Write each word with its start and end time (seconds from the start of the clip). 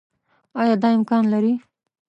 آيا 0.61 0.75
دا 0.81 0.89
امکان 0.97 1.23
لري 1.33 1.53